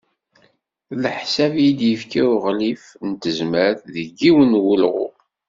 D 0.89 0.91
leḥsab 1.03 1.53
i 1.67 1.69
d-yefka 1.79 2.23
uɣlif 2.33 2.83
n 3.09 3.11
tezmert, 3.21 3.81
deg 3.95 4.07
yiwen 4.21 4.51
n 4.57 4.61
wulɣu. 4.63 5.07